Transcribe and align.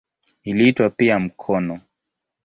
Iliitwa 0.43 0.89
pia 0.89 1.19
"mkono". 1.19 1.79